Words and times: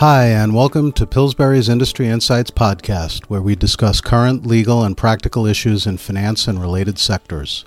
Hi, 0.00 0.26
and 0.26 0.54
welcome 0.54 0.92
to 0.92 1.06
Pillsbury's 1.06 1.70
Industry 1.70 2.06
Insights 2.06 2.50
podcast, 2.50 3.24
where 3.30 3.40
we 3.40 3.56
discuss 3.56 4.02
current 4.02 4.46
legal 4.46 4.84
and 4.84 4.94
practical 4.94 5.46
issues 5.46 5.86
in 5.86 5.96
finance 5.96 6.46
and 6.46 6.60
related 6.60 6.98
sectors. 6.98 7.64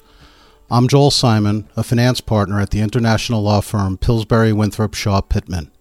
I'm 0.70 0.88
Joel 0.88 1.10
Simon, 1.10 1.68
a 1.76 1.82
finance 1.82 2.22
partner 2.22 2.60
at 2.60 2.70
the 2.70 2.82
international 2.82 3.42
law 3.42 3.62
firm 3.62 3.98
Pillsbury 3.98 4.54
Winthrop 4.54 4.94
Shaw 4.94 5.22
Pittman. 5.22 5.72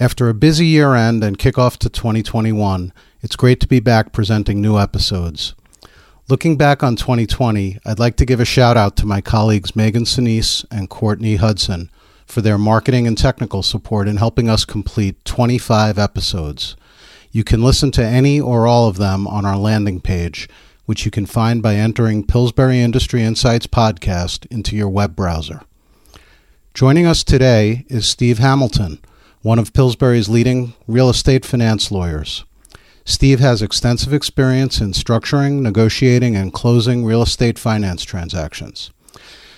After 0.00 0.30
a 0.30 0.34
busy 0.34 0.64
year 0.64 0.94
end 0.94 1.22
and 1.22 1.36
kickoff 1.36 1.76
to 1.80 1.90
2021, 1.90 2.90
it's 3.20 3.36
great 3.36 3.60
to 3.60 3.68
be 3.68 3.78
back 3.78 4.10
presenting 4.10 4.62
new 4.62 4.78
episodes. 4.78 5.54
Looking 6.30 6.56
back 6.56 6.82
on 6.82 6.96
2020, 6.96 7.78
I'd 7.84 7.98
like 7.98 8.16
to 8.16 8.24
give 8.24 8.40
a 8.40 8.46
shout 8.46 8.78
out 8.78 8.96
to 8.96 9.06
my 9.06 9.20
colleagues 9.20 9.76
Megan 9.76 10.04
Sinise 10.04 10.64
and 10.70 10.88
Courtney 10.88 11.36
Hudson 11.36 11.90
for 12.32 12.40
their 12.40 12.56
marketing 12.56 13.06
and 13.06 13.18
technical 13.18 13.62
support 13.62 14.08
in 14.08 14.16
helping 14.16 14.48
us 14.48 14.64
complete 14.64 15.22
25 15.26 15.98
episodes. 15.98 16.76
You 17.30 17.44
can 17.44 17.62
listen 17.62 17.90
to 17.90 18.02
any 18.02 18.40
or 18.40 18.66
all 18.66 18.88
of 18.88 18.96
them 18.96 19.26
on 19.26 19.44
our 19.44 19.58
landing 19.58 20.00
page, 20.00 20.48
which 20.86 21.04
you 21.04 21.10
can 21.10 21.26
find 21.26 21.62
by 21.62 21.74
entering 21.74 22.26
Pillsbury 22.26 22.80
Industry 22.80 23.22
Insights 23.22 23.66
Podcast 23.66 24.46
into 24.50 24.74
your 24.74 24.88
web 24.88 25.14
browser. 25.14 25.60
Joining 26.72 27.04
us 27.04 27.22
today 27.22 27.84
is 27.88 28.08
Steve 28.08 28.38
Hamilton, 28.38 28.98
one 29.42 29.58
of 29.58 29.74
Pillsbury's 29.74 30.30
leading 30.30 30.72
real 30.88 31.10
estate 31.10 31.44
finance 31.44 31.90
lawyers. 31.92 32.46
Steve 33.04 33.40
has 33.40 33.60
extensive 33.60 34.14
experience 34.14 34.80
in 34.80 34.92
structuring, 34.92 35.60
negotiating, 35.60 36.34
and 36.34 36.50
closing 36.50 37.04
real 37.04 37.20
estate 37.20 37.58
finance 37.58 38.04
transactions. 38.04 38.90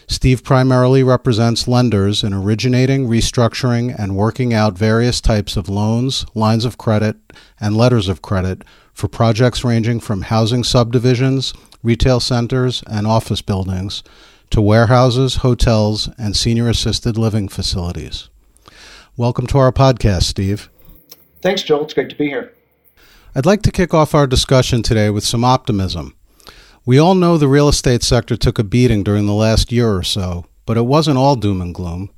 Steve 0.07 0.45
primarily 0.45 1.03
represents 1.03 1.67
lenders 1.67 2.23
in 2.23 2.33
originating, 2.35 3.09
restructuring, 3.09 3.95
and 3.99 4.17
working 4.17 4.53
out 4.53 4.77
various 4.77 5.21
types 5.21 5.57
of 5.57 5.69
loans, 5.69 6.27
lines 6.35 6.65
of 6.65 6.79
credit, 6.79 7.17
and 7.61 7.77
letters 7.77 8.09
of 8.09 8.23
credit 8.23 8.63
for 8.93 9.09
projects 9.09 9.65
ranging 9.65 10.01
from 10.01 10.23
housing 10.23 10.63
subdivisions, 10.63 11.55
retail 11.83 12.21
centers, 12.21 12.83
and 12.87 13.07
office 13.07 13.43
buildings 13.43 14.03
to 14.51 14.61
warehouses, 14.61 15.37
hotels, 15.37 16.09
and 16.19 16.37
senior 16.37 16.69
assisted 16.69 17.17
living 17.17 17.49
facilities. 17.49 18.29
Welcome 19.17 19.47
to 19.49 19.59
our 19.59 19.73
podcast, 19.73 20.25
Steve. 20.25 20.69
Thanks, 21.43 21.63
Joel. 21.63 21.85
It's 21.85 21.95
great 21.95 22.11
to 22.11 22.17
be 22.17 22.27
here. 22.27 22.53
I'd 23.35 23.47
like 23.47 23.63
to 23.63 23.73
kick 23.73 23.93
off 23.93 24.15
our 24.15 24.27
discussion 24.27 24.83
today 24.83 25.11
with 25.11 25.25
some 25.25 25.45
optimism. 25.45 26.15
We 26.87 26.99
all 26.99 27.15
know 27.15 27.39
the 27.39 27.49
real 27.49 27.71
estate 27.71 28.03
sector 28.03 28.37
took 28.37 28.59
a 28.59 28.65
beating 28.65 29.03
during 29.03 29.25
the 29.25 29.33
last 29.33 29.73
year 29.73 29.97
or 29.97 30.03
so, 30.03 30.45
but 30.67 30.77
it 30.77 30.85
wasn't 30.85 31.17
all 31.17 31.35
doom 31.35 31.63
and 31.63 31.75
gloom. 31.75 32.11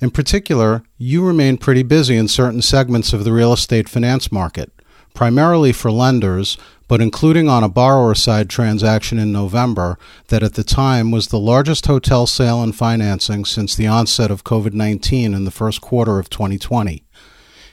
In 0.00 0.12
particular, 0.12 0.84
you 0.96 1.26
remain 1.26 1.58
pretty 1.58 1.82
busy 1.82 2.16
in 2.16 2.28
certain 2.28 2.62
segments 2.62 3.12
of 3.12 3.24
the 3.24 3.32
real 3.32 3.52
estate 3.52 3.88
finance 3.88 4.30
market, 4.30 4.70
primarily 5.14 5.72
for 5.72 5.90
lenders, 5.90 6.56
but 6.86 7.00
including 7.00 7.48
on 7.48 7.64
a 7.64 7.68
borrower 7.68 8.14
side 8.14 8.48
transaction 8.48 9.18
in 9.18 9.32
November 9.32 9.98
that 10.28 10.44
at 10.44 10.54
the 10.54 10.62
time 10.62 11.10
was 11.10 11.26
the 11.26 11.40
largest 11.40 11.86
hotel 11.86 12.24
sale 12.28 12.62
and 12.62 12.76
financing 12.76 13.44
since 13.44 13.74
the 13.74 13.88
onset 13.88 14.30
of 14.30 14.44
COVID 14.44 14.74
19 14.74 15.34
in 15.34 15.44
the 15.44 15.50
first 15.50 15.80
quarter 15.80 16.20
of 16.20 16.30
2020. 16.30 17.02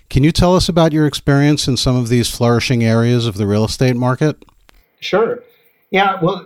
Can 0.10 0.24
you 0.24 0.32
tell 0.32 0.56
us 0.56 0.68
about 0.68 0.92
your 0.92 1.06
experience 1.06 1.68
in 1.68 1.78
some 1.78 1.96
of 1.96 2.10
these 2.10 2.36
flourishing 2.36 2.84
areas 2.84 3.28
of 3.28 3.36
the 3.36 3.46
real 3.46 3.66
estate 3.66 3.96
market? 3.96 4.44
Sure. 5.00 5.44
Yeah, 5.92 6.20
well, 6.22 6.46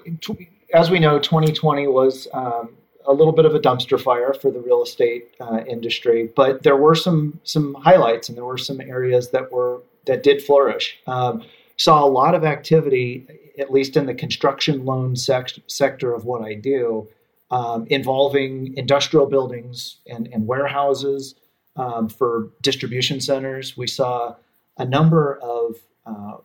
as 0.73 0.91
we 0.91 0.99
know, 0.99 1.19
2020 1.19 1.87
was 1.87 2.27
um, 2.33 2.75
a 3.05 3.13
little 3.13 3.33
bit 3.33 3.45
of 3.45 3.55
a 3.55 3.59
dumpster 3.59 3.99
fire 3.99 4.33
for 4.33 4.51
the 4.51 4.59
real 4.59 4.83
estate 4.83 5.33
uh, 5.39 5.61
industry, 5.67 6.29
but 6.35 6.63
there 6.63 6.75
were 6.75 6.95
some 6.95 7.39
some 7.43 7.73
highlights 7.75 8.29
and 8.29 8.37
there 8.37 8.45
were 8.45 8.57
some 8.57 8.79
areas 8.81 9.31
that 9.31 9.51
were 9.51 9.81
that 10.05 10.23
did 10.23 10.43
flourish. 10.43 10.99
Um, 11.07 11.43
saw 11.77 12.03
a 12.03 12.07
lot 12.07 12.35
of 12.35 12.43
activity, 12.43 13.25
at 13.57 13.71
least 13.71 13.95
in 13.95 14.05
the 14.05 14.13
construction 14.13 14.85
loan 14.85 15.15
sec- 15.15 15.59
sector 15.67 16.13
of 16.13 16.25
what 16.25 16.41
I 16.41 16.53
do, 16.53 17.07
um, 17.51 17.87
involving 17.89 18.75
industrial 18.77 19.25
buildings 19.25 19.97
and, 20.05 20.27
and 20.27 20.45
warehouses 20.45 21.35
um, 21.77 22.09
for 22.09 22.49
distribution 22.61 23.21
centers. 23.21 23.77
We 23.77 23.87
saw 23.87 24.35
a 24.77 24.85
number 24.85 25.37
of 25.41 25.77
uh, 26.05 26.37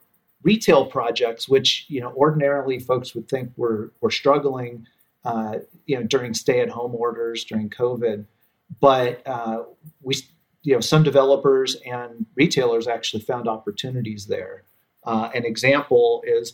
retail 0.44 0.86
projects, 0.86 1.48
which 1.48 1.86
you 1.88 2.00
know 2.00 2.12
ordinarily 2.12 2.78
folks 2.78 3.14
would 3.14 3.28
think 3.28 3.50
were 3.56 3.92
were 4.00 4.10
struggling, 4.10 4.86
uh, 5.24 5.56
you 5.86 5.98
know, 5.98 6.04
during 6.04 6.34
stay-at-home 6.34 6.94
orders 6.94 7.44
during 7.44 7.68
COVID, 7.68 8.26
but 8.80 9.26
uh, 9.26 9.64
we 10.02 10.14
you 10.62 10.74
know 10.74 10.80
some 10.80 11.02
developers 11.02 11.76
and 11.86 12.26
retailers 12.36 12.86
actually 12.86 13.22
found 13.22 13.48
opportunities 13.48 14.26
there. 14.26 14.62
Uh, 15.04 15.30
an 15.34 15.44
example 15.44 16.22
is. 16.24 16.52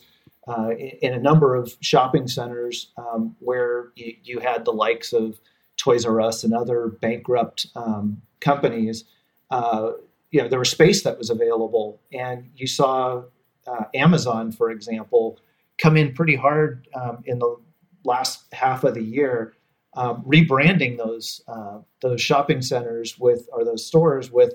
Uh, 0.49 0.71
in 1.03 1.13
a 1.13 1.19
number 1.19 1.55
of 1.55 1.77
shopping 1.81 2.27
centers 2.27 2.91
um, 2.97 3.37
where 3.41 3.93
you, 3.95 4.17
you, 4.25 4.39
had 4.41 4.65
the 4.65 4.73
likes 4.73 5.13
of 5.13 5.39
Toys 5.77 6.05
R 6.07 6.21
Us 6.21 6.43
and 6.43 6.55
other 6.55 6.89
bankrupt 6.89 7.67
um, 7.77 8.23
companies, 8.41 9.05
uh, 9.51 9.93
you 10.31 10.41
know, 10.41 10.49
there 10.49 10.59
was 10.59 10.71
space 10.71 11.03
that 11.03 11.19
was 11.19 11.31
available, 11.31 12.01
and 12.13 12.51
you 12.57 12.67
saw 12.67 13.23
uh, 13.71 13.85
Amazon, 13.95 14.53
for 14.53 14.71
example, 14.71 15.39
come 15.79 15.97
in 15.97 16.13
pretty 16.13 16.37
hard 16.37 16.87
um, 16.95 17.23
in 17.25 17.39
the 17.39 17.57
last 18.05 18.45
half 18.53 18.85
of 18.85 18.95
the 18.95 19.03
year, 19.03 19.55
um, 19.95 20.23
rebranding 20.25 20.97
those 20.97 21.43
uh, 21.49 21.79
those 22.01 22.21
shopping 22.21 22.63
centers 22.63 23.19
with 23.19 23.49
or 23.53 23.65
those 23.65 23.85
stores 23.87 24.31
with 24.31 24.55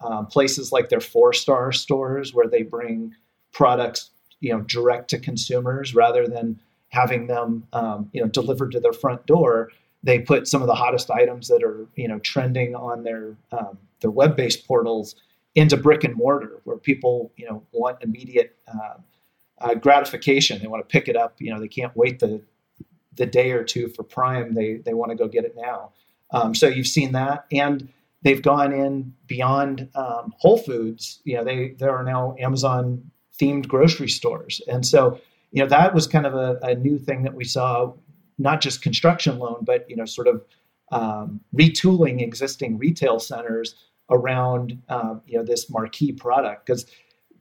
um, 0.00 0.26
places 0.26 0.72
like 0.72 0.88
their 0.88 1.00
four 1.00 1.32
star 1.32 1.72
stores 1.72 2.34
where 2.34 2.48
they 2.48 2.62
bring 2.62 3.14
products 3.52 4.10
you 4.40 4.52
know 4.52 4.60
direct 4.62 5.08
to 5.10 5.18
consumers 5.18 5.94
rather 5.94 6.26
than 6.28 6.60
having 6.88 7.26
them 7.26 7.66
um, 7.72 8.08
you 8.12 8.20
know 8.20 8.28
delivered 8.28 8.72
to 8.72 8.80
their 8.80 8.92
front 8.92 9.26
door. 9.26 9.70
They 10.02 10.20
put 10.20 10.46
some 10.46 10.62
of 10.62 10.68
the 10.68 10.74
hottest 10.74 11.10
items 11.10 11.48
that 11.48 11.64
are 11.64 11.86
you 11.96 12.06
know 12.06 12.18
trending 12.20 12.74
on 12.74 13.02
their 13.02 13.36
um, 13.52 13.78
their 14.00 14.10
web 14.10 14.36
based 14.36 14.66
portals 14.66 15.16
into 15.56 15.76
brick 15.76 16.04
and 16.04 16.14
mortar 16.14 16.60
where 16.62 16.76
people 16.76 17.32
you 17.36 17.46
know 17.46 17.64
want 17.72 18.00
immediate 18.02 18.56
uh, 18.72 18.98
uh, 19.58 19.74
gratification. 19.74 20.60
They 20.60 20.68
want 20.68 20.88
to 20.88 20.92
pick 20.92 21.08
it 21.08 21.16
up 21.16 21.34
you 21.38 21.52
know 21.52 21.58
they 21.58 21.68
can't 21.68 21.96
wait 21.96 22.20
the 22.20 22.42
the 23.16 23.26
day 23.26 23.50
or 23.50 23.64
two 23.64 23.88
for 23.88 24.04
prime. 24.04 24.54
They 24.54 24.76
they 24.76 24.94
want 24.94 25.10
to 25.10 25.16
go 25.16 25.26
get 25.26 25.44
it 25.44 25.56
now. 25.56 25.90
Um, 26.30 26.54
so 26.54 26.68
you've 26.68 26.86
seen 26.86 27.12
that 27.12 27.46
and 27.50 27.88
they've 28.22 28.42
gone 28.42 28.72
in 28.72 29.14
beyond 29.26 29.88
um, 29.94 30.34
whole 30.38 30.58
foods. 30.58 31.20
You 31.24 31.36
know 31.36 31.44
they 31.44 31.70
there 31.78 31.96
are 31.96 32.04
now 32.04 32.36
amazon 32.38 33.10
themed 33.40 33.66
grocery 33.66 34.08
stores. 34.08 34.60
And 34.68 34.86
so 34.86 35.20
you 35.52 35.62
know 35.62 35.68
that 35.68 35.94
was 35.94 36.06
kind 36.06 36.26
of 36.26 36.34
a, 36.34 36.58
a 36.62 36.74
new 36.74 36.98
thing 36.98 37.22
that 37.22 37.34
we 37.34 37.44
saw 37.44 37.94
not 38.38 38.60
just 38.60 38.82
construction 38.82 39.38
loan 39.38 39.60
but 39.62 39.88
you 39.88 39.96
know 39.96 40.04
sort 40.04 40.28
of 40.28 40.44
um, 40.92 41.40
retooling 41.54 42.20
existing 42.20 42.76
retail 42.78 43.18
centers 43.18 43.74
around 44.10 44.80
uh, 44.88 45.16
you 45.26 45.38
know 45.38 45.44
this 45.44 45.68
marquee 45.70 46.12
product 46.12 46.66
because 46.66 46.86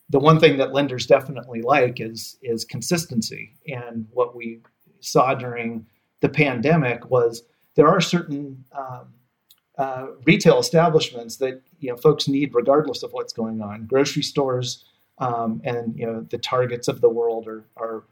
the 0.10 0.20
one 0.20 0.40
thing 0.40 0.58
that 0.58 0.74
lenders 0.74 1.06
definitely 1.06 1.62
like 1.62 2.00
is 2.00 2.38
is 2.42 2.66
consistency. 2.66 3.56
And 3.68 4.08
what 4.12 4.36
we 4.36 4.60
saw 5.00 5.34
during 5.34 5.86
the 6.22 6.30
pandemic 6.30 7.10
was 7.10 7.44
there 7.76 7.88
are 7.88 8.02
certain 8.02 8.64
um, 8.78 9.14
uh, 9.78 10.08
retail 10.26 10.60
establishments 10.60 11.38
that 11.38 11.62
you 11.80 11.90
know 11.90 11.98
folks 11.98 12.28
need 12.28 12.54
regardless 12.54 13.04
of 13.04 13.12
what's 13.14 13.34
going 13.34 13.62
on. 13.62 13.86
Grocery 13.86 14.24
stores 14.24 14.86
um, 15.18 15.62
and 15.64 15.98
you 15.98 16.06
know 16.06 16.26
the 16.30 16.38
targets 16.38 16.88
of 16.88 17.02
the 17.02 17.10
world 17.10 17.48
are, 17.48 17.66
are 17.78 18.04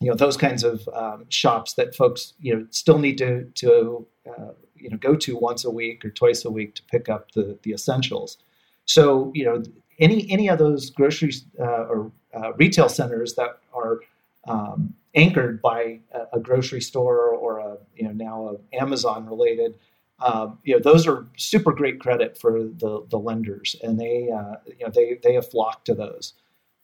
you 0.00 0.08
know 0.08 0.16
those 0.16 0.36
kinds 0.36 0.64
of 0.64 0.88
um, 0.94 1.24
shops 1.28 1.74
that 1.74 1.94
folks 1.94 2.34
you 2.40 2.54
know 2.54 2.66
still 2.70 2.98
need 2.98 3.18
to 3.18 3.44
to 3.56 4.06
uh, 4.28 4.52
you 4.80 4.90
know 4.90 4.96
go 4.96 5.14
to 5.16 5.36
once 5.36 5.64
a 5.64 5.70
week 5.70 6.04
or 6.04 6.10
twice 6.10 6.44
a 6.44 6.50
week 6.50 6.74
to 6.76 6.82
pick 6.84 7.08
up 7.08 7.32
the 7.32 7.58
the 7.62 7.72
essentials. 7.72 8.38
So 8.84 9.30
you 9.34 9.44
know 9.44 9.62
any 9.98 10.30
any 10.30 10.48
of 10.48 10.58
those 10.58 10.90
grocery 10.90 11.32
uh, 11.58 11.84
or 11.86 12.12
uh, 12.34 12.52
retail 12.54 12.88
centers 12.88 13.34
that 13.34 13.58
are 13.72 14.00
um, 14.48 14.94
anchored 15.14 15.60
by 15.60 16.00
a, 16.12 16.38
a, 16.38 16.40
grocery 16.40 16.80
store 16.80 17.30
or 17.30 17.58
a 17.58 17.76
you 17.94 18.04
know 18.04 18.12
now 18.12 18.48
a 18.48 18.76
Amazon 18.76 19.26
related. 19.26 19.74
Um, 20.20 20.58
you 20.64 20.74
know 20.74 20.80
those 20.80 21.06
are 21.06 21.26
super 21.36 21.72
great 21.72 22.00
credit 22.00 22.38
for 22.38 22.62
the 22.64 23.06
the 23.08 23.18
lenders, 23.18 23.76
and 23.82 23.98
they 24.00 24.30
uh, 24.30 24.56
you 24.66 24.84
know 24.84 24.90
they 24.90 25.18
they 25.22 25.34
have 25.34 25.48
flocked 25.48 25.86
to 25.86 25.94
those. 25.94 26.34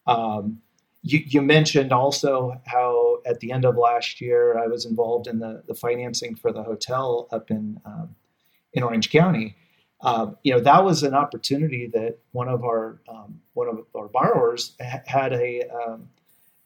Um, 0.07 0.61
you, 1.07 1.23
you, 1.27 1.43
mentioned 1.43 1.93
also 1.93 2.61
how 2.67 3.19
at 3.25 3.41
the 3.41 3.53
end 3.53 3.65
of 3.65 3.77
last 3.77 4.21
year 4.21 4.59
I 4.59 4.67
was 4.67 4.85
involved 4.85 5.27
in 5.27 5.39
the, 5.39 5.63
the 5.67 5.75
financing 5.75 6.35
for 6.35 6.53
the 6.53 6.63
hotel 6.63 7.29
up 7.31 7.51
in 7.51 7.81
um, 7.85 8.17
in 8.73 8.83
Orange 8.83 9.11
County. 9.11 9.57
Uh, 10.01 10.33
you 10.43 10.53
know 10.53 10.61
that 10.61 10.85
was 10.85 11.03
an 11.03 11.15
opportunity 11.15 11.87
that 11.95 12.19
one 12.33 12.49
of 12.49 12.65
our 12.65 13.01
um, 13.09 13.41
one 13.55 13.69
of 13.69 13.85
our 13.95 14.09
borrowers 14.09 14.75
ha- 14.81 15.03
had 15.07 15.33
a 15.33 15.63
um, 15.71 16.09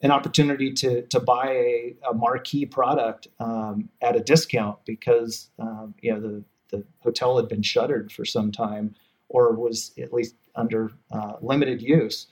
an 0.01 0.11
opportunity 0.11 0.73
to 0.73 1.03
to 1.03 1.19
buy 1.19 1.49
a, 1.51 1.95
a 2.09 2.13
marquee 2.13 2.65
product 2.65 3.27
um, 3.39 3.89
at 4.01 4.15
a 4.15 4.19
discount 4.19 4.77
because 4.85 5.49
um, 5.59 5.93
you 6.01 6.11
know 6.11 6.19
the 6.19 6.43
the 6.71 6.83
hotel 7.01 7.37
had 7.37 7.47
been 7.47 7.61
shuttered 7.61 8.11
for 8.11 8.25
some 8.25 8.51
time 8.51 8.95
or 9.29 9.53
was 9.53 9.91
at 9.97 10.11
least 10.11 10.35
under 10.55 10.91
uh, 11.11 11.33
limited 11.41 11.81
use. 11.81 12.27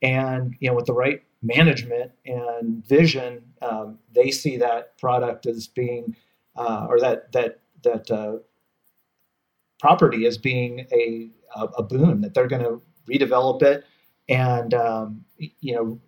And 0.00 0.54
you 0.60 0.70
know, 0.70 0.76
with 0.76 0.86
the 0.86 0.92
right 0.92 1.22
management 1.42 2.10
and 2.26 2.86
vision, 2.86 3.42
um, 3.62 3.98
they 4.14 4.30
see 4.30 4.56
that 4.56 4.98
product 4.98 5.46
as 5.46 5.66
being, 5.68 6.16
uh, 6.56 6.86
or 6.88 7.00
that 7.00 7.32
that 7.32 7.60
that 7.82 8.10
uh, 8.10 8.38
property 9.78 10.26
as 10.26 10.38
being 10.38 10.86
a 10.92 11.30
a, 11.56 11.64
a 11.78 11.82
boon 11.82 12.20
that 12.20 12.34
they're 12.34 12.48
going 12.48 12.62
to 12.62 12.82
redevelop 13.08 13.62
it, 13.62 13.84
and 14.28 14.74
um, 14.74 15.24
you 15.38 15.74
know, 15.74 16.00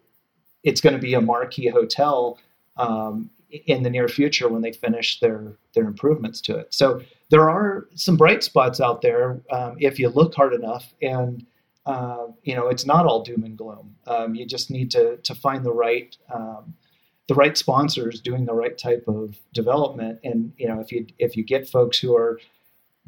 it's 0.64 0.80
going 0.80 0.94
to 0.94 1.00
be 1.00 1.14
a 1.14 1.20
marquee 1.20 1.68
hotel 1.68 2.38
um, 2.76 3.30
in 3.66 3.82
the 3.82 3.90
near 3.90 4.08
future 4.08 4.48
when 4.48 4.62
they 4.62 4.72
finish 4.72 5.20
their 5.20 5.56
their 5.74 5.84
improvements 5.84 6.40
to 6.40 6.56
it. 6.56 6.74
So 6.74 7.00
there 7.30 7.48
are 7.48 7.86
some 7.94 8.16
bright 8.16 8.42
spots 8.42 8.80
out 8.80 9.02
there 9.02 9.40
um, 9.52 9.76
if 9.78 9.98
you 9.98 10.08
look 10.08 10.34
hard 10.34 10.54
enough, 10.54 10.92
and 11.00 11.46
uh, 11.86 12.26
you 12.42 12.54
know 12.54 12.68
it's 12.68 12.86
not 12.86 13.06
all 13.06 13.22
doom 13.22 13.44
and 13.44 13.56
gloom. 13.56 13.96
Um, 14.06 14.34
you 14.34 14.46
just 14.46 14.70
need 14.70 14.90
to 14.92 15.16
to 15.18 15.34
find 15.34 15.64
the 15.64 15.72
right 15.72 16.16
um, 16.32 16.74
the 17.28 17.34
right 17.34 17.56
sponsors 17.56 18.20
doing 18.20 18.44
the 18.44 18.54
right 18.54 18.76
type 18.76 19.04
of 19.06 19.38
development, 19.52 20.20
and 20.24 20.52
you 20.56 20.68
know 20.68 20.80
if 20.80 20.92
you 20.92 21.06
if 21.18 21.36
you 21.36 21.44
get 21.44 21.68
folks 21.68 21.98
who 21.98 22.16
are 22.16 22.38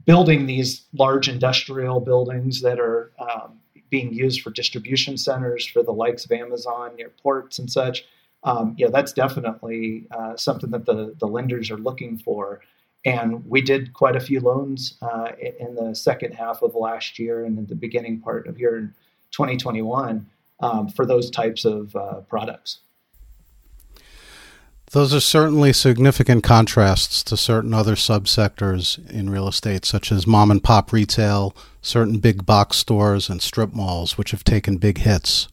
building 0.05 0.47
these 0.47 0.85
large 0.95 1.29
industrial 1.29 2.01
buildings 2.01 2.63
that 2.63 2.81
are 2.81 3.13
um, 3.19 3.61
being 3.91 4.13
used 4.13 4.41
for 4.41 4.51
distribution 4.51 5.17
centers 5.17 5.67
for 5.67 5.83
the 5.83 5.93
likes 5.93 6.25
of 6.25 6.33
Amazon 6.33 6.97
near 6.97 7.11
ports 7.23 7.59
and 7.59 7.71
such. 7.71 8.05
Um, 8.43 8.75
you 8.77 8.87
know, 8.87 8.91
that's 8.91 9.13
definitely 9.13 10.07
uh, 10.11 10.37
something 10.37 10.71
that 10.71 10.87
the, 10.87 11.15
the 11.21 11.29
lenders 11.29 11.71
are 11.71 11.77
looking 11.77 12.19
for. 12.19 12.61
And 13.05 13.45
we 13.49 13.61
did 13.61 13.93
quite 13.93 14.15
a 14.15 14.21
few 14.21 14.41
loans 14.41 14.97
uh, 15.03 15.33
in 15.59 15.75
the 15.75 15.95
second 15.95 16.35
half 16.35 16.63
of 16.63 16.75
last 16.75 17.19
year 17.19 17.45
and 17.45 17.59
in 17.59 17.67
the 17.67 17.75
beginning 17.75 18.21
part 18.21 18.47
of 18.47 18.59
year 18.59 18.79
in 18.79 18.95
2021 19.33 20.27
um, 20.61 20.89
for 20.89 21.05
those 21.05 21.31
types 21.31 21.65
of 21.65 21.95
uh, 21.97 22.21
products. 22.29 22.79
Those 24.93 25.15
are 25.15 25.21
certainly 25.21 25.73
significant 25.73 26.45
contrasts 26.45 27.25
to 27.25 27.37
certain 27.37 27.73
other 27.73 27.95
subsectors 27.95 28.99
in 29.11 29.31
real 29.31 29.49
estate, 29.49 29.87
such 29.87 30.13
as 30.13 30.27
mom 30.27 30.51
and 30.51 30.63
pop 30.63 30.93
retail, 30.93 31.57
certain 31.81 32.19
big 32.19 32.45
box 32.45 32.77
stores, 32.77 33.31
and 33.31 33.41
strip 33.41 33.73
malls, 33.73 34.19
which 34.19 34.33
have 34.33 34.45
taken 34.45 34.77
big 34.77 34.99
hits. 34.99 35.49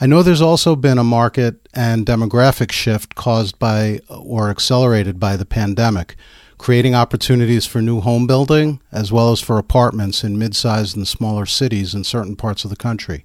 I 0.00 0.06
know 0.06 0.22
there's 0.22 0.40
also 0.40 0.76
been 0.76 0.96
a 0.96 1.04
market 1.04 1.68
and 1.74 2.06
demographic 2.06 2.72
shift 2.72 3.14
caused 3.14 3.58
by 3.58 4.00
or 4.08 4.48
accelerated 4.48 5.20
by 5.20 5.36
the 5.36 5.44
pandemic, 5.44 6.16
creating 6.58 6.94
opportunities 6.94 7.64
for 7.64 7.80
new 7.80 8.00
home 8.00 8.26
building 8.26 8.80
as 8.92 9.10
well 9.12 9.32
as 9.32 9.40
for 9.40 9.58
apartments 9.58 10.22
in 10.22 10.38
mid 10.38 10.54
sized 10.54 10.96
and 10.96 11.06
smaller 11.06 11.46
cities 11.46 11.94
in 11.94 12.04
certain 12.04 12.36
parts 12.36 12.64
of 12.64 12.70
the 12.70 12.76
country. 12.76 13.24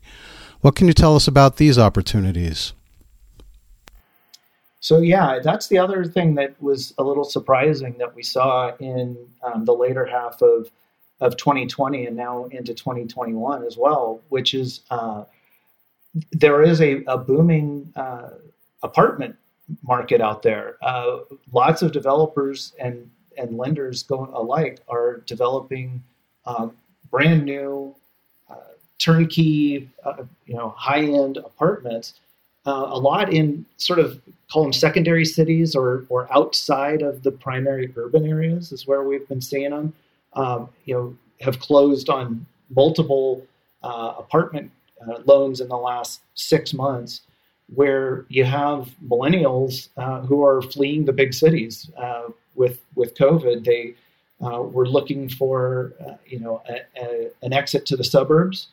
What 0.61 0.75
can 0.75 0.87
you 0.87 0.93
tell 0.93 1.15
us 1.15 1.27
about 1.27 1.57
these 1.57 1.77
opportunities? 1.77 2.73
So 4.79 4.99
yeah, 4.99 5.39
that's 5.43 5.67
the 5.67 5.77
other 5.77 6.05
thing 6.05 6.35
that 6.35 6.61
was 6.61 6.93
a 6.97 7.03
little 7.03 7.23
surprising 7.23 7.97
that 7.99 8.13
we 8.15 8.23
saw 8.23 8.75
in 8.77 9.17
um, 9.41 9.65
the 9.65 9.73
later 9.73 10.05
half 10.05 10.41
of 10.41 10.69
of 11.21 11.37
2020 11.37 12.05
and 12.05 12.17
now 12.17 12.45
into 12.45 12.73
2021 12.73 13.63
as 13.63 13.77
well, 13.77 14.21
which 14.29 14.53
is 14.53 14.81
uh, 14.91 15.23
there 16.31 16.61
is 16.61 16.81
a, 16.81 17.03
a 17.07 17.17
booming 17.17 17.91
uh, 17.95 18.29
apartment 18.83 19.35
market 19.83 20.21
out 20.21 20.43
there. 20.43 20.77
Uh, 20.81 21.19
lots 21.53 21.81
of 21.81 21.91
developers 21.91 22.73
and 22.79 23.09
and 23.37 23.57
lenders 23.57 24.03
going 24.03 24.31
alike 24.31 24.79
are 24.87 25.17
developing 25.25 26.03
um, 26.45 26.75
brand 27.11 27.45
new 27.45 27.95
uh, 28.49 28.55
turnkey, 28.99 29.89
uh, 30.05 30.23
you 30.45 30.55
know, 30.55 30.69
high 30.77 31.03
end 31.03 31.37
apartments 31.37 32.15
uh, 32.65 32.87
a 32.89 32.99
lot 32.99 33.33
in 33.33 33.65
sort 33.77 33.99
of 33.99 34.21
call 34.51 34.63
them 34.63 34.73
secondary 34.73 35.25
cities 35.25 35.75
or 35.75 36.05
or 36.09 36.31
outside 36.33 37.01
of 37.01 37.23
the 37.23 37.31
primary 37.31 37.91
urban 37.95 38.25
areas 38.25 38.71
is 38.71 38.87
where 38.87 39.03
we've 39.03 39.27
been 39.27 39.41
seeing 39.41 39.71
them. 39.71 39.93
Um, 40.33 40.69
you 40.85 40.95
know, 40.95 41.17
have 41.41 41.59
closed 41.59 42.09
on 42.09 42.45
multiple 42.73 43.45
uh, 43.83 44.15
apartment 44.17 44.71
uh, 45.05 45.19
loans 45.25 45.59
in 45.61 45.67
the 45.67 45.77
last 45.77 46.21
six 46.35 46.73
months, 46.73 47.21
where 47.75 48.25
you 48.29 48.45
have 48.45 48.89
millennials 49.07 49.89
uh, 49.97 50.21
who 50.21 50.45
are 50.45 50.61
fleeing 50.61 51.05
the 51.05 51.13
big 51.13 51.33
cities 51.33 51.91
uh, 51.97 52.29
with 52.55 52.79
with 52.95 53.15
COVID. 53.15 53.65
They 53.65 53.95
uh, 54.45 54.61
were 54.61 54.87
looking 54.87 55.29
for 55.29 55.93
you 56.25 56.39
know 56.39 56.61
a, 56.67 57.01
a, 57.01 57.29
an 57.41 57.53
exit 57.53 57.85
to 57.87 57.97
the 57.97 58.03
suburbs 58.03 58.67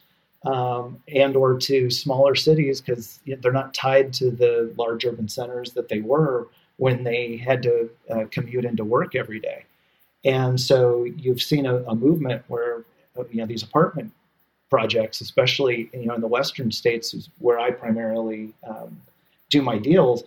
um, 0.44 1.02
and 1.08 1.36
or 1.36 1.58
to 1.58 1.90
smaller 1.90 2.34
cities 2.34 2.80
because 2.80 3.20
they're 3.40 3.52
not 3.52 3.74
tied 3.74 4.12
to 4.14 4.30
the 4.30 4.72
large 4.76 5.04
urban 5.04 5.28
centers 5.28 5.72
that 5.72 5.88
they 5.88 6.00
were 6.00 6.48
when 6.76 7.04
they 7.04 7.36
had 7.36 7.62
to 7.62 7.90
uh, 8.10 8.24
commute 8.30 8.64
into 8.64 8.84
work 8.84 9.14
every 9.14 9.38
day. 9.38 9.64
And 10.24 10.58
so 10.58 11.04
you've 11.04 11.42
seen 11.42 11.66
a, 11.66 11.76
a, 11.84 11.94
movement 11.94 12.42
where 12.48 12.84
uh, 13.18 13.24
you 13.30 13.38
know 13.38 13.46
these 13.46 13.62
apartment 13.62 14.12
projects, 14.70 15.20
especially 15.20 15.90
you 15.92 16.06
know 16.06 16.14
in 16.14 16.20
the 16.20 16.26
western 16.26 16.70
states, 16.72 17.14
where 17.38 17.58
I 17.58 17.70
primarily 17.70 18.54
um, 18.66 19.00
do 19.50 19.62
my 19.62 19.78
deals, 19.78 20.24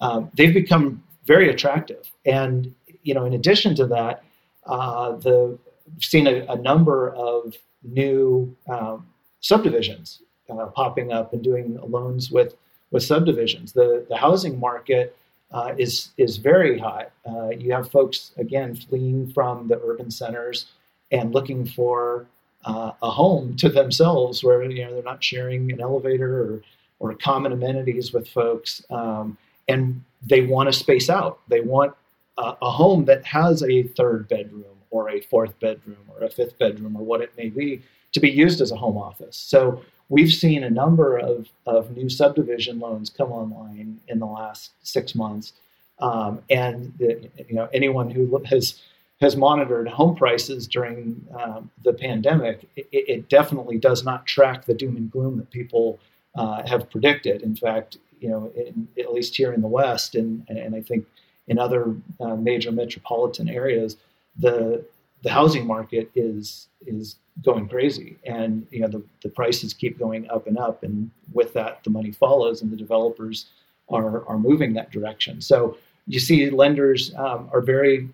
um, 0.00 0.30
they've 0.34 0.54
become 0.54 1.02
very 1.24 1.50
attractive. 1.50 2.10
And 2.24 2.74
you 3.02 3.14
know, 3.14 3.24
in 3.24 3.32
addition 3.32 3.74
to 3.76 3.86
that, 3.86 4.22
uh, 4.66 5.12
the 5.16 5.58
we've 5.92 6.04
seen 6.04 6.26
a, 6.26 6.44
a 6.48 6.56
number 6.56 7.10
of 7.10 7.54
new 7.82 8.54
um, 8.68 9.06
subdivisions 9.40 10.20
uh, 10.48 10.66
popping 10.66 11.12
up 11.12 11.32
and 11.32 11.42
doing 11.42 11.78
loans 11.82 12.30
with 12.30 12.54
with 12.90 13.02
subdivisions. 13.02 13.72
The 13.72 14.06
the 14.08 14.16
housing 14.16 14.58
market 14.58 15.16
uh, 15.50 15.74
is 15.78 16.10
is 16.16 16.36
very 16.36 16.78
hot. 16.78 17.12
Uh, 17.26 17.50
you 17.50 17.72
have 17.72 17.90
folks 17.90 18.32
again 18.36 18.74
fleeing 18.74 19.32
from 19.32 19.68
the 19.68 19.80
urban 19.84 20.10
centers 20.10 20.66
and 21.10 21.34
looking 21.34 21.66
for 21.66 22.26
uh, 22.64 22.92
a 23.02 23.10
home 23.10 23.56
to 23.56 23.68
themselves, 23.68 24.42
where 24.42 24.62
you 24.62 24.84
know 24.84 24.94
they're 24.94 25.02
not 25.02 25.22
sharing 25.22 25.72
an 25.72 25.80
elevator 25.80 26.42
or 26.42 26.62
or 27.00 27.14
common 27.14 27.52
amenities 27.52 28.12
with 28.12 28.28
folks, 28.28 28.84
um, 28.90 29.36
and 29.68 30.02
they 30.24 30.42
want 30.42 30.68
to 30.68 30.72
space 30.72 31.10
out. 31.10 31.40
They 31.48 31.60
want 31.60 31.94
a, 32.38 32.56
a 32.62 32.70
home 32.70 33.04
that 33.06 33.24
has 33.24 33.62
a 33.62 33.82
third 33.82 34.28
bedroom 34.28 34.64
or 34.90 35.10
a 35.10 35.20
fourth 35.20 35.58
bedroom 35.60 36.04
or 36.08 36.24
a 36.24 36.30
fifth 36.30 36.58
bedroom 36.58 36.96
or 36.96 37.04
what 37.04 37.20
it 37.20 37.32
may 37.36 37.48
be 37.48 37.82
to 38.12 38.20
be 38.20 38.30
used 38.30 38.60
as 38.60 38.70
a 38.70 38.76
home 38.76 38.96
office. 38.96 39.36
So 39.36 39.82
we've 40.08 40.32
seen 40.32 40.62
a 40.62 40.70
number 40.70 41.18
of, 41.18 41.48
of 41.66 41.96
new 41.96 42.08
subdivision 42.08 42.78
loans 42.78 43.10
come 43.10 43.32
online 43.32 44.00
in 44.08 44.18
the 44.18 44.26
last 44.26 44.72
six 44.82 45.14
months. 45.14 45.54
Um, 45.98 46.42
and 46.50 46.92
the, 46.98 47.28
you 47.48 47.54
know 47.54 47.68
anyone 47.72 48.10
who 48.10 48.42
has 48.46 48.80
has 49.20 49.36
monitored 49.36 49.86
home 49.86 50.16
prices 50.16 50.66
during 50.66 51.24
um, 51.38 51.70
the 51.84 51.92
pandemic, 51.92 52.68
it, 52.74 52.88
it, 52.90 53.28
definitely 53.28 53.78
does 53.78 54.02
not 54.02 54.26
track 54.26 54.64
the 54.64 54.74
doom 54.74 54.96
and 54.96 55.12
gloom 55.12 55.36
that 55.36 55.48
people 55.50 56.00
uh, 56.34 56.66
have 56.66 56.90
predicted. 56.90 57.40
In 57.42 57.54
fact, 57.54 57.98
you 58.20 58.28
know, 58.28 58.50
in, 58.56 58.88
at 58.98 59.12
least 59.12 59.36
here 59.36 59.52
in 59.52 59.60
the 59.60 59.68
West, 59.68 60.16
and 60.16 60.44
and 60.48 60.74
I 60.74 60.80
think 60.80 61.06
in 61.48 61.58
other 61.58 61.94
uh, 62.20 62.36
major 62.36 62.72
metropolitan 62.72 63.48
areas, 63.48 63.96
the 64.38 64.84
the 65.22 65.30
housing 65.30 65.66
market 65.66 66.10
is 66.14 66.68
is 66.86 67.16
going 67.42 67.68
crazy. 67.68 68.16
And 68.24 68.66
you 68.70 68.80
know 68.80 68.88
the, 68.88 69.02
the 69.22 69.28
prices 69.28 69.74
keep 69.74 69.98
going 69.98 70.28
up 70.30 70.46
and 70.46 70.58
up. 70.58 70.82
And 70.82 71.10
with 71.32 71.52
that 71.54 71.82
the 71.84 71.90
money 71.90 72.12
follows 72.12 72.62
and 72.62 72.70
the 72.70 72.76
developers 72.76 73.46
are 73.88 74.26
are 74.26 74.38
moving 74.38 74.74
that 74.74 74.90
direction. 74.90 75.40
So 75.40 75.76
you 76.06 76.18
see 76.18 76.50
lenders 76.50 77.14
um, 77.16 77.48
are 77.52 77.60
very 77.60 78.08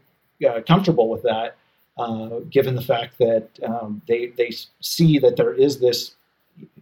uh, 0.48 0.60
comfortable 0.66 1.08
with 1.08 1.22
that 1.22 1.56
uh, 1.98 2.40
given 2.50 2.74
the 2.76 2.82
fact 2.82 3.18
that 3.18 3.48
um, 3.64 4.00
they 4.06 4.26
they 4.36 4.50
see 4.80 5.18
that 5.18 5.36
there 5.36 5.52
is 5.52 5.80
this 5.80 6.14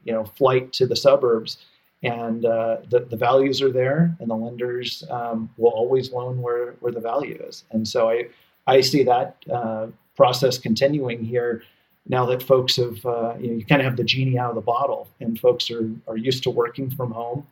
you 0.04 0.12
know 0.12 0.24
flight 0.24 0.72
to 0.74 0.86
the 0.86 0.96
suburbs 0.96 1.58
and 2.06 2.44
uh, 2.44 2.78
the, 2.90 3.00
the 3.00 3.16
values 3.16 3.60
are 3.60 3.72
there 3.72 4.16
and 4.20 4.30
the 4.30 4.34
lenders 4.34 5.04
um, 5.10 5.50
will 5.56 5.72
always 5.72 6.12
loan 6.12 6.40
where, 6.40 6.72
where 6.80 6.92
the 6.92 7.00
value 7.00 7.38
is 7.48 7.64
and 7.70 7.86
so 7.86 8.10
i 8.10 8.24
i 8.66 8.80
see 8.80 9.02
that 9.02 9.36
uh, 9.52 9.86
process 10.16 10.58
continuing 10.58 11.22
here 11.24 11.62
now 12.08 12.26
that 12.26 12.42
folks 12.42 12.76
have, 12.76 13.04
uh, 13.04 13.34
you, 13.38 13.48
know, 13.48 13.54
you 13.54 13.64
kind 13.64 13.80
of 13.80 13.86
have 13.86 13.96
the 13.96 14.04
genie 14.04 14.38
out 14.38 14.50
of 14.50 14.54
the 14.54 14.60
bottle 14.60 15.08
and 15.20 15.38
folks 15.38 15.70
are, 15.70 15.90
are 16.06 16.16
used 16.16 16.42
to 16.44 16.50
working 16.50 16.90
from 16.90 17.10
home 17.10 17.46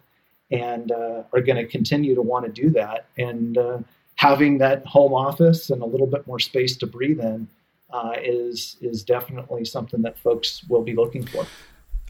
and 0.50 0.92
uh, 0.92 1.22
are 1.32 1.40
going 1.40 1.56
to 1.56 1.66
continue 1.66 2.14
to 2.14 2.22
want 2.22 2.46
to 2.46 2.52
do 2.52 2.70
that. 2.70 3.06
And 3.18 3.58
uh, 3.58 3.78
having 4.16 4.58
that 4.58 4.86
home 4.86 5.12
office 5.12 5.70
and 5.70 5.82
a 5.82 5.86
little 5.86 6.06
bit 6.06 6.26
more 6.26 6.38
space 6.38 6.76
to 6.78 6.86
breathe 6.86 7.20
in 7.20 7.48
uh, 7.92 8.12
is, 8.22 8.76
is 8.80 9.02
definitely 9.02 9.64
something 9.64 10.02
that 10.02 10.18
folks 10.18 10.62
will 10.68 10.82
be 10.82 10.94
looking 10.94 11.26
for. 11.26 11.46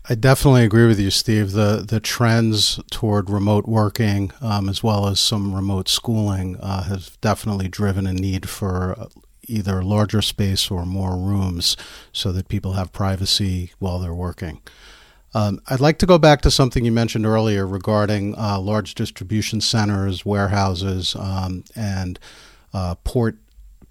I 0.06 0.14
definitely 0.14 0.64
agree 0.64 0.86
with 0.86 1.00
you, 1.00 1.10
Steve. 1.10 1.52
The 1.52 1.82
the 1.86 1.98
trends 1.98 2.78
toward 2.90 3.30
remote 3.30 3.66
working, 3.66 4.32
um, 4.42 4.68
as 4.68 4.82
well 4.82 5.06
as 5.06 5.18
some 5.18 5.54
remote 5.54 5.88
schooling, 5.88 6.58
uh, 6.60 6.82
have 6.84 7.18
definitely 7.22 7.68
driven 7.68 8.06
a 8.06 8.12
need 8.12 8.48
for 8.48 9.08
either 9.46 9.82
larger 9.82 10.20
space 10.20 10.70
or 10.70 10.84
more 10.84 11.16
rooms 11.16 11.76
so 12.12 12.32
that 12.32 12.48
people 12.48 12.72
have 12.72 12.92
privacy 12.92 13.72
while 13.78 13.98
they're 13.98 14.14
working. 14.14 14.60
Um, 15.32 15.60
I'd 15.68 15.80
like 15.80 15.98
to 15.98 16.06
go 16.06 16.18
back 16.18 16.42
to 16.42 16.50
something 16.50 16.84
you 16.84 16.92
mentioned 16.92 17.26
earlier 17.26 17.66
regarding 17.66 18.38
uh, 18.38 18.60
large 18.60 18.94
distribution 18.94 19.60
centers, 19.60 20.24
warehouses, 20.24 21.16
um, 21.16 21.64
and 21.74 22.18
uh, 22.74 22.94
port 23.04 23.36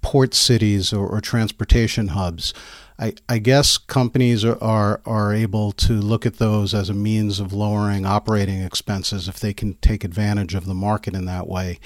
port 0.02 0.34
cities 0.34 0.94
or, 0.94 1.08
or 1.08 1.22
transportation 1.22 2.10
hubs. 2.10 2.54
I, 3.04 3.14
I, 3.28 3.40
guess 3.40 3.78
companies 3.78 4.46
are, 4.46 4.58
are, 4.64 5.02
are 5.06 5.34
able 5.34 5.74
to 5.74 5.92
look 5.92 6.26
at 6.26 6.38
those 6.38 6.74
as 6.74 6.90
a 6.90 6.94
means 6.94 7.42
of 7.42 7.52
lowering 7.52 8.06
operating 8.06 8.62
expenses 8.62 9.28
if 9.28 9.42
they 9.42 9.54
can 9.54 9.74
take 9.76 10.06
advantage 10.06 10.56
of 10.56 10.66
the 10.66 10.74
market 10.74 11.14
in 11.14 11.26
that 11.26 11.46
way. 11.46 11.82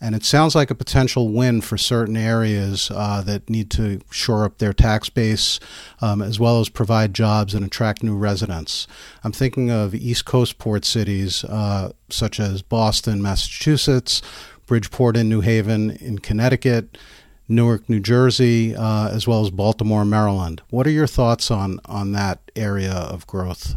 And 0.00 0.14
it 0.14 0.24
sounds 0.24 0.54
like 0.54 0.70
a 0.70 0.74
potential 0.74 1.28
win 1.28 1.60
for 1.60 1.76
certain 1.76 2.16
areas 2.16 2.90
uh, 2.90 3.20
that 3.20 3.50
need 3.50 3.70
to 3.72 4.00
shore 4.10 4.46
up 4.46 4.58
their 4.58 4.72
tax 4.72 5.10
base 5.10 5.60
um, 6.00 6.22
as 6.22 6.40
well 6.40 6.58
as 6.58 6.70
provide 6.70 7.12
jobs 7.12 7.52
and 7.52 7.66
attract 7.66 8.02
new 8.02 8.16
residents. 8.16 8.86
I'm 9.22 9.32
thinking 9.32 9.70
of 9.70 9.94
East 9.94 10.24
Coast 10.24 10.56
port 10.56 10.86
cities 10.86 11.44
uh, 11.44 11.92
such 12.08 12.40
as 12.40 12.62
Boston, 12.62 13.20
Massachusetts, 13.20 14.22
Bridgeport 14.66 15.18
in 15.18 15.28
New 15.28 15.42
Haven 15.42 15.90
in 15.90 16.18
Connecticut, 16.18 16.96
Newark, 17.48 17.88
New 17.88 18.00
Jersey, 18.00 18.74
uh, 18.74 19.08
as 19.10 19.26
well 19.26 19.42
as 19.42 19.50
Baltimore, 19.50 20.04
Maryland. 20.04 20.62
What 20.70 20.86
are 20.86 20.90
your 20.90 21.06
thoughts 21.06 21.50
on, 21.50 21.80
on 21.84 22.12
that 22.12 22.40
area 22.56 22.92
of 22.92 23.26
growth? 23.26 23.74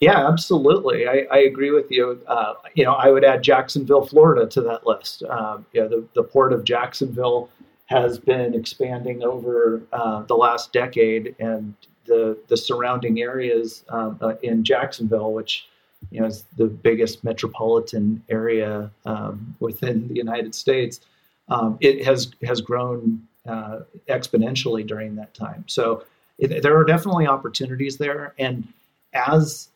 Yeah, 0.00 0.28
absolutely. 0.28 1.06
I, 1.06 1.26
I 1.30 1.38
agree 1.38 1.70
with 1.70 1.90
you. 1.90 2.20
Uh, 2.26 2.54
you 2.74 2.84
know, 2.84 2.92
I 2.92 3.10
would 3.10 3.24
add 3.24 3.42
Jacksonville, 3.42 4.04
Florida, 4.06 4.46
to 4.48 4.60
that 4.62 4.86
list. 4.86 5.22
Um, 5.24 5.64
the, 5.72 6.04
the 6.14 6.22
port 6.22 6.52
of 6.52 6.64
Jacksonville 6.64 7.48
has 7.86 8.18
been 8.18 8.54
expanding 8.54 9.22
over 9.22 9.82
uh, 9.92 10.22
the 10.22 10.34
last 10.34 10.72
decade, 10.72 11.34
and 11.38 11.74
the 12.06 12.36
the 12.48 12.56
surrounding 12.56 13.20
areas 13.20 13.84
um, 13.88 14.18
uh, 14.20 14.34
in 14.42 14.64
Jacksonville, 14.64 15.32
which 15.32 15.68
you 16.10 16.20
know 16.20 16.26
is 16.26 16.44
the 16.56 16.66
biggest 16.66 17.24
metropolitan 17.24 18.22
area 18.28 18.90
um, 19.06 19.54
within 19.60 20.08
the 20.08 20.14
United 20.14 20.54
States, 20.54 21.00
um, 21.48 21.78
it 21.80 22.04
has 22.04 22.32
has 22.42 22.60
grown 22.60 23.26
uh, 23.46 23.80
exponentially 24.08 24.86
during 24.86 25.16
that 25.16 25.34
time. 25.34 25.64
So 25.66 26.04
it, 26.38 26.62
there 26.62 26.76
are 26.76 26.84
definitely 26.84 27.26
opportunities 27.26 27.98
there, 27.98 28.34
and 28.38 28.66
as 29.12 29.68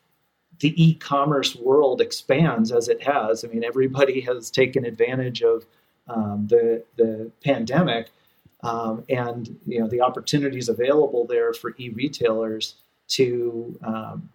the 0.59 0.83
e-commerce 0.83 1.55
world 1.55 2.01
expands 2.01 2.71
as 2.71 2.89
it 2.89 3.01
has. 3.01 3.43
I 3.43 3.47
mean, 3.47 3.63
everybody 3.63 4.21
has 4.21 4.51
taken 4.51 4.85
advantage 4.85 5.41
of 5.41 5.65
um, 6.07 6.47
the 6.49 6.83
the 6.97 7.31
pandemic, 7.43 8.09
um, 8.61 9.03
and 9.09 9.59
you 9.65 9.79
know 9.79 9.87
the 9.87 10.01
opportunities 10.01 10.69
available 10.69 11.25
there 11.25 11.53
for 11.53 11.75
e-retailers 11.77 12.75
to 13.09 13.77
um, 13.83 14.29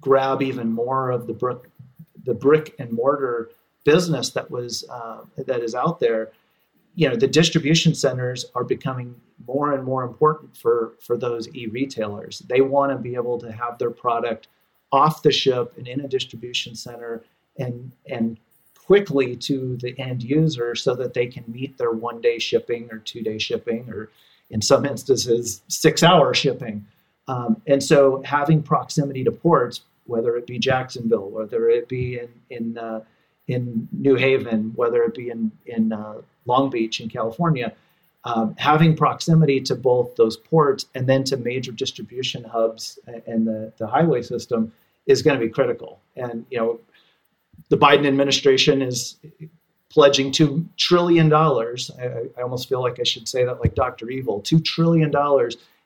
grab 0.00 0.42
even 0.42 0.72
more 0.72 1.10
of 1.10 1.26
the 1.26 1.32
brick 1.32 1.70
the 2.24 2.34
brick 2.34 2.74
and 2.78 2.92
mortar 2.92 3.50
business 3.88 4.28
that 4.30 4.50
was 4.50 4.84
uh, 4.90 5.20
that 5.36 5.60
is 5.60 5.74
out 5.74 5.98
there. 5.98 6.30
You 6.94 7.08
know, 7.08 7.16
the 7.16 7.26
distribution 7.40 7.94
centers 7.94 8.44
are 8.54 8.64
becoming 8.64 9.14
more 9.46 9.72
and 9.72 9.82
more 9.82 10.02
important 10.02 10.56
for 10.56 10.92
for 11.00 11.16
those 11.16 11.48
e-retailers. 11.54 12.40
They 12.40 12.60
want 12.60 12.92
to 12.92 12.98
be 12.98 13.14
able 13.14 13.38
to 13.38 13.50
have 13.50 13.78
their 13.78 13.90
product 13.90 14.48
off 14.92 15.22
the 15.22 15.32
ship 15.32 15.72
and 15.78 15.88
in 15.88 16.00
a 16.00 16.08
distribution 16.08 16.74
center 16.74 17.22
and 17.58 17.92
and 18.10 18.36
quickly 18.86 19.36
to 19.36 19.76
the 19.82 19.98
end 19.98 20.22
user 20.22 20.74
so 20.74 20.94
that 20.94 21.14
they 21.14 21.26
can 21.26 21.44
meet 21.48 21.76
their 21.78 21.92
one 21.92 22.20
day 22.20 22.38
shipping 22.38 22.88
or 22.90 22.98
two 22.98 23.22
day 23.22 23.38
shipping 23.38 23.88
or 23.90 24.10
in 24.50 24.60
some 24.62 24.84
instances 24.86 25.62
six 25.68 26.02
hour 26.02 26.32
shipping 26.32 26.86
um, 27.28 27.60
and 27.66 27.82
so 27.82 28.22
having 28.24 28.62
proximity 28.62 29.22
to 29.22 29.30
ports 29.30 29.82
whether 30.06 30.36
it 30.38 30.46
be 30.46 30.58
jacksonville 30.58 31.28
whether 31.28 31.68
it 31.68 31.86
be 31.86 32.18
in 32.18 32.30
in 32.48 32.78
uh, 32.78 33.00
in 33.48 33.88
new 33.92 34.14
haven 34.14 34.72
whether 34.76 35.02
it 35.02 35.14
be 35.14 35.30
in 35.30 35.50
in 35.66 35.92
uh, 35.92 36.14
long 36.46 36.70
beach 36.70 37.00
in 37.00 37.08
california 37.08 37.74
um, 38.24 38.54
having 38.58 38.96
proximity 38.96 39.60
to 39.62 39.74
both 39.74 40.16
those 40.16 40.36
ports 40.36 40.86
and 40.94 41.08
then 41.08 41.24
to 41.24 41.36
major 41.36 41.72
distribution 41.72 42.44
hubs 42.44 42.98
and 43.26 43.46
the, 43.46 43.72
the 43.78 43.86
highway 43.86 44.22
system 44.22 44.72
is 45.06 45.22
going 45.22 45.38
to 45.38 45.44
be 45.44 45.50
critical. 45.50 46.00
And, 46.16 46.44
you 46.50 46.58
know, 46.58 46.80
the 47.70 47.78
Biden 47.78 48.06
administration 48.06 48.82
is 48.82 49.16
pledging 49.88 50.30
$2 50.30 50.66
trillion. 50.76 51.32
I, 51.32 52.28
I 52.36 52.42
almost 52.42 52.68
feel 52.68 52.82
like 52.82 53.00
I 53.00 53.04
should 53.04 53.26
say 53.28 53.44
that 53.44 53.60
like 53.60 53.74
Dr. 53.74 54.10
Evil 54.10 54.42
$2 54.42 54.62
trillion 54.64 55.10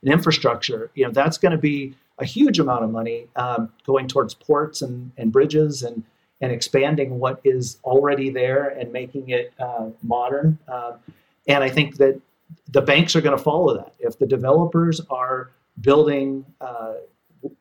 in 0.02 0.12
infrastructure. 0.12 0.90
You 0.94 1.04
know, 1.04 1.12
that's 1.12 1.38
going 1.38 1.52
to 1.52 1.58
be 1.58 1.94
a 2.18 2.24
huge 2.24 2.58
amount 2.58 2.84
of 2.84 2.90
money 2.90 3.28
um, 3.36 3.70
going 3.86 4.08
towards 4.08 4.34
ports 4.34 4.82
and, 4.82 5.12
and 5.16 5.30
bridges 5.30 5.82
and, 5.82 6.02
and 6.42 6.52
expanding 6.52 7.18
what 7.18 7.40
is 7.44 7.78
already 7.84 8.28
there 8.28 8.68
and 8.68 8.92
making 8.92 9.30
it 9.30 9.54
uh, 9.58 9.88
modern. 10.02 10.58
Uh, 10.68 10.94
and 11.48 11.64
I 11.64 11.70
think 11.70 11.96
that 11.96 12.20
the 12.68 12.82
banks 12.82 13.16
are 13.16 13.20
going 13.20 13.36
to 13.36 13.42
follow 13.42 13.74
that. 13.76 13.94
If 14.00 14.18
the 14.18 14.26
developers 14.26 15.00
are 15.08 15.50
building 15.80 16.44
uh, 16.60 16.94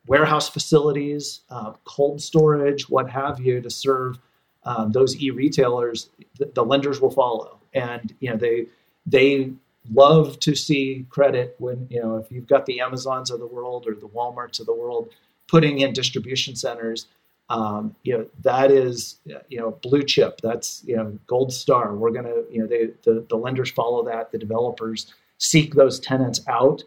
warehouse 0.07 0.49
facilities, 0.49 1.41
uh, 1.49 1.73
cold 1.85 2.21
storage, 2.21 2.89
what 2.89 3.09
have 3.09 3.39
you, 3.39 3.61
to 3.61 3.69
serve 3.69 4.17
um, 4.63 4.91
those 4.91 5.15
e-retailers, 5.21 6.09
the, 6.37 6.51
the, 6.53 6.63
lenders 6.63 7.01
will 7.01 7.11
follow. 7.11 7.59
And 7.73 8.13
you 8.19 8.29
know 8.29 8.35
they 8.35 8.67
they 9.05 9.51
love 9.93 10.39
to 10.39 10.55
see 10.55 11.05
credit 11.09 11.55
when 11.57 11.87
you 11.89 12.01
know 12.01 12.17
if 12.17 12.31
you've 12.31 12.47
got 12.47 12.65
the 12.65 12.81
Amazons 12.81 13.31
of 13.31 13.39
the 13.39 13.47
world 13.47 13.87
or 13.87 13.95
the 13.95 14.09
WalMarts 14.09 14.59
of 14.59 14.65
the 14.65 14.73
world 14.73 15.09
putting 15.47 15.79
in 15.79 15.93
distribution 15.93 16.55
centers. 16.55 17.07
Um, 17.51 17.95
you 18.03 18.17
know 18.17 18.25
that 18.43 18.71
is 18.71 19.19
you 19.49 19.59
know 19.59 19.71
blue 19.81 20.03
chip. 20.03 20.39
That's 20.41 20.83
you 20.85 20.95
know 20.95 21.17
gold 21.27 21.53
star. 21.53 21.95
We're 21.95 22.11
gonna 22.11 22.43
you 22.49 22.61
know 22.61 22.67
they, 22.67 22.89
the 23.03 23.25
the 23.29 23.35
lenders 23.35 23.69
follow 23.69 24.03
that. 24.05 24.31
The 24.31 24.37
developers 24.37 25.13
seek 25.37 25.73
those 25.73 25.99
tenants 25.99 26.41
out 26.47 26.83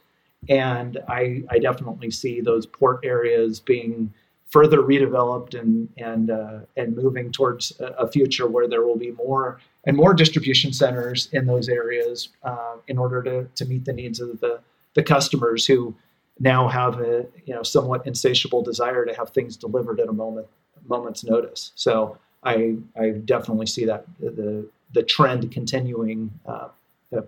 and 0.48 0.98
I, 1.08 1.42
I 1.50 1.58
definitely 1.58 2.10
see 2.10 2.40
those 2.40 2.66
port 2.66 3.00
areas 3.04 3.60
being 3.60 4.12
further 4.50 4.78
redeveloped 4.78 5.58
and 5.58 5.88
and 5.96 6.30
uh, 6.30 6.60
and 6.76 6.96
moving 6.96 7.32
towards 7.32 7.72
a, 7.80 8.06
future 8.08 8.46
where 8.46 8.68
there 8.68 8.82
will 8.82 8.96
be 8.96 9.10
more 9.12 9.60
and 9.86 9.96
more 9.96 10.14
distribution 10.14 10.72
centers 10.72 11.28
in 11.32 11.46
those 11.46 11.68
areas 11.68 12.28
uh, 12.42 12.76
in 12.86 12.98
order 12.98 13.22
to 13.22 13.44
to 13.56 13.64
meet 13.64 13.84
the 13.84 13.92
needs 13.92 14.20
of 14.20 14.40
the 14.40 14.60
the 14.94 15.02
customers 15.02 15.66
who 15.66 15.94
now 16.38 16.68
have 16.68 17.00
a 17.00 17.26
you 17.44 17.54
know 17.54 17.62
somewhat 17.62 18.06
insatiable 18.06 18.62
desire 18.62 19.04
to 19.04 19.14
have 19.14 19.30
things 19.30 19.56
delivered 19.56 20.00
at 20.00 20.08
a 20.08 20.12
moment 20.12 20.46
moment's 20.86 21.24
notice. 21.24 21.72
So 21.74 22.18
I 22.42 22.76
I 22.98 23.10
definitely 23.10 23.66
see 23.66 23.84
that 23.86 24.06
the 24.20 24.68
the 24.92 25.02
trend 25.02 25.50
continuing 25.52 26.30
uh, 26.46 26.68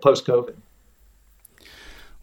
post 0.01 0.25
COVID. 0.25 0.55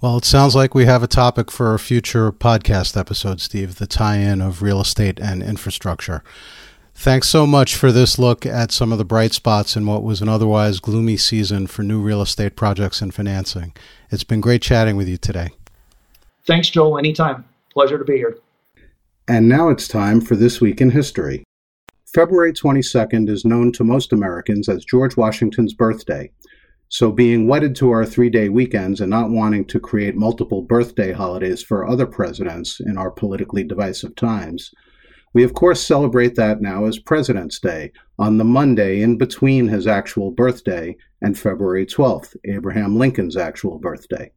Well, 0.00 0.18
it 0.18 0.24
sounds 0.24 0.54
like 0.54 0.74
we 0.74 0.84
have 0.84 1.02
a 1.02 1.06
topic 1.06 1.50
for 1.50 1.72
a 1.72 1.78
future 1.78 2.30
podcast 2.30 2.94
episode, 2.94 3.40
Steve 3.40 3.76
the 3.76 3.86
tie 3.86 4.18
in 4.18 4.42
of 4.42 4.60
real 4.60 4.80
estate 4.80 5.18
and 5.18 5.42
infrastructure. 5.42 6.22
Thanks 6.94 7.28
so 7.28 7.46
much 7.46 7.74
for 7.74 7.90
this 7.90 8.18
look 8.18 8.46
at 8.46 8.70
some 8.70 8.92
of 8.92 8.98
the 8.98 9.04
bright 9.04 9.32
spots 9.32 9.76
in 9.76 9.86
what 9.86 10.02
was 10.02 10.20
an 10.20 10.28
otherwise 10.28 10.78
gloomy 10.78 11.16
season 11.16 11.66
for 11.66 11.82
new 11.82 12.00
real 12.00 12.22
estate 12.22 12.54
projects 12.54 13.00
and 13.00 13.14
financing. 13.14 13.72
It's 14.10 14.24
been 14.24 14.40
great 14.40 14.62
chatting 14.62 14.96
with 14.96 15.08
you 15.08 15.16
today. 15.16 15.50
Thanks, 16.46 16.68
Joel. 16.68 16.98
Anytime. 16.98 17.44
Pleasure 17.72 17.98
to 17.98 18.04
be 18.04 18.16
here. 18.16 18.38
And 19.26 19.48
now 19.48 19.70
it's 19.70 19.88
time 19.88 20.20
for 20.20 20.36
This 20.36 20.60
Week 20.60 20.80
in 20.80 20.90
History. 20.90 21.42
February 22.14 22.52
22nd 22.52 23.28
is 23.28 23.44
known 23.44 23.72
to 23.72 23.82
most 23.82 24.12
Americans 24.12 24.68
as 24.68 24.84
George 24.84 25.16
Washington's 25.16 25.72
birthday. 25.72 26.30
So, 26.88 27.10
being 27.10 27.48
wedded 27.48 27.74
to 27.76 27.90
our 27.90 28.04
three 28.04 28.28
day 28.28 28.50
weekends 28.50 29.00
and 29.00 29.10
not 29.10 29.30
wanting 29.30 29.64
to 29.66 29.80
create 29.80 30.14
multiple 30.14 30.62
birthday 30.62 31.12
holidays 31.12 31.62
for 31.62 31.88
other 31.88 32.06
presidents 32.06 32.78
in 32.78 32.98
our 32.98 33.10
politically 33.10 33.64
divisive 33.64 34.14
times, 34.14 34.70
we 35.32 35.42
of 35.42 35.54
course 35.54 35.84
celebrate 35.84 36.36
that 36.36 36.60
now 36.60 36.84
as 36.84 36.98
President's 36.98 37.58
Day, 37.58 37.90
on 38.18 38.38
the 38.38 38.44
Monday 38.44 39.00
in 39.00 39.16
between 39.18 39.66
his 39.66 39.86
actual 39.86 40.30
birthday 40.30 40.94
and 41.22 41.36
February 41.36 41.86
12th, 41.86 42.36
Abraham 42.44 42.96
Lincoln's 42.96 43.36
actual 43.36 43.78
birthday. 43.78 44.30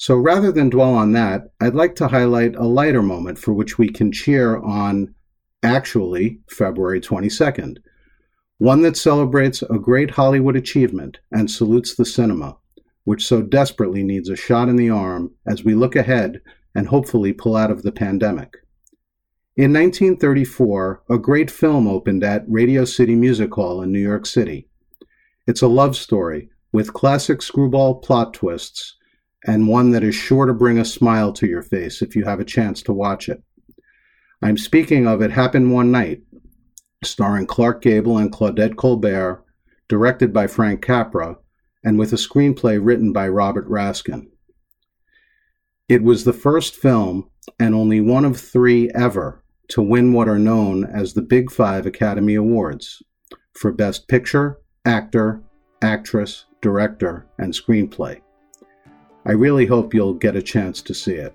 So 0.00 0.16
rather 0.16 0.50
than 0.50 0.70
dwell 0.70 0.94
on 0.94 1.12
that, 1.12 1.50
I'd 1.60 1.74
like 1.74 1.94
to 1.96 2.08
highlight 2.08 2.56
a 2.56 2.64
lighter 2.64 3.02
moment 3.02 3.38
for 3.38 3.52
which 3.52 3.76
we 3.76 3.90
can 3.90 4.10
cheer 4.10 4.56
on 4.56 5.14
actually 5.62 6.40
February 6.48 7.02
22nd 7.02 7.76
one 8.56 8.80
that 8.80 8.96
celebrates 8.96 9.60
a 9.60 9.78
great 9.78 10.12
Hollywood 10.12 10.56
achievement 10.56 11.18
and 11.30 11.50
salutes 11.50 11.94
the 11.94 12.06
cinema, 12.06 12.56
which 13.04 13.26
so 13.26 13.42
desperately 13.42 14.02
needs 14.02 14.30
a 14.30 14.36
shot 14.36 14.70
in 14.70 14.76
the 14.76 14.88
arm 14.88 15.32
as 15.46 15.64
we 15.64 15.74
look 15.74 15.94
ahead 15.94 16.40
and 16.74 16.88
hopefully 16.88 17.34
pull 17.34 17.54
out 17.54 17.70
of 17.70 17.82
the 17.82 17.92
pandemic. 17.92 18.56
In 19.54 19.70
1934, 19.70 21.02
a 21.10 21.18
great 21.18 21.50
film 21.50 21.86
opened 21.86 22.24
at 22.24 22.48
Radio 22.48 22.86
City 22.86 23.16
Music 23.16 23.52
Hall 23.52 23.82
in 23.82 23.92
New 23.92 24.00
York 24.00 24.24
City. 24.24 24.66
It's 25.46 25.60
a 25.60 25.68
love 25.68 25.94
story 25.94 26.48
with 26.72 26.94
classic 26.94 27.42
screwball 27.42 27.96
plot 27.96 28.32
twists 28.32 28.96
and 29.46 29.68
one 29.68 29.90
that 29.90 30.04
is 30.04 30.14
sure 30.14 30.46
to 30.46 30.54
bring 30.54 30.78
a 30.78 30.84
smile 30.84 31.32
to 31.32 31.46
your 31.46 31.62
face 31.62 32.02
if 32.02 32.14
you 32.14 32.24
have 32.24 32.40
a 32.40 32.44
chance 32.44 32.82
to 32.82 32.92
watch 32.92 33.28
it. 33.28 33.42
I'm 34.42 34.56
speaking 34.56 35.06
of 35.06 35.22
It 35.22 35.30
Happened 35.30 35.72
One 35.72 35.90
Night, 35.90 36.22
starring 37.04 37.46
Clark 37.46 37.82
Gable 37.82 38.18
and 38.18 38.32
Claudette 38.32 38.76
Colbert, 38.76 39.44
directed 39.88 40.32
by 40.32 40.46
Frank 40.46 40.82
Capra, 40.82 41.36
and 41.84 41.98
with 41.98 42.12
a 42.12 42.16
screenplay 42.16 42.78
written 42.80 43.12
by 43.12 43.28
Robert 43.28 43.66
Riskin. 43.66 44.30
It 45.88 46.02
was 46.02 46.24
the 46.24 46.32
first 46.32 46.76
film, 46.76 47.30
and 47.58 47.74
only 47.74 48.00
one 48.00 48.24
of 48.24 48.40
three 48.40 48.90
ever, 48.94 49.42
to 49.68 49.82
win 49.82 50.12
what 50.12 50.28
are 50.28 50.38
known 50.38 50.84
as 50.84 51.14
the 51.14 51.22
Big 51.22 51.50
Five 51.50 51.86
Academy 51.86 52.34
Awards 52.34 53.02
for 53.54 53.72
Best 53.72 54.08
Picture, 54.08 54.58
Actor, 54.84 55.42
Actress, 55.82 56.46
Director, 56.60 57.26
and 57.38 57.52
Screenplay. 57.52 58.20
I 59.24 59.32
really 59.32 59.66
hope 59.66 59.92
you'll 59.92 60.14
get 60.14 60.36
a 60.36 60.42
chance 60.42 60.80
to 60.82 60.94
see 60.94 61.14
it. 61.14 61.34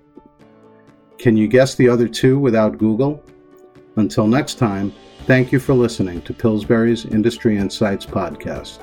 Can 1.18 1.36
you 1.36 1.48
guess 1.48 1.74
the 1.74 1.88
other 1.88 2.08
two 2.08 2.38
without 2.38 2.78
Google? 2.78 3.22
Until 3.96 4.26
next 4.26 4.54
time, 4.54 4.92
thank 5.26 5.52
you 5.52 5.58
for 5.58 5.72
listening 5.72 6.20
to 6.22 6.34
Pillsbury's 6.34 7.06
Industry 7.06 7.56
Insights 7.56 8.04
podcast. 8.04 8.80